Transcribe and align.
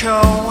Show. 0.00 0.49